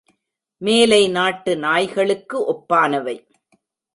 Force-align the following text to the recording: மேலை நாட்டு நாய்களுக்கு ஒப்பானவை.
மேலை 0.61 1.07
நாட்டு 1.07 1.57
நாய்களுக்கு 1.57 2.37
ஒப்பானவை. 2.53 3.15